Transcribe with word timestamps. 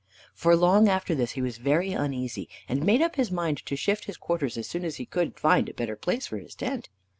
For 0.33 0.55
long 0.55 0.89
after 0.89 1.13
this 1.13 1.33
he 1.33 1.43
was 1.43 1.59
very 1.59 1.91
uneasy, 1.91 2.49
and 2.67 2.83
made 2.83 3.03
up 3.03 3.17
his 3.17 3.29
mind 3.29 3.63
to 3.67 3.75
shift 3.75 4.05
his 4.05 4.17
quarters 4.17 4.57
as 4.57 4.65
soon 4.65 4.83
as 4.83 4.95
he 4.95 5.05
could 5.05 5.39
find 5.39 5.69
a 5.69 5.75
better 5.75 5.95
place 5.95 6.25
for 6.25 6.39
his 6.39 6.55
tent. 6.55 6.89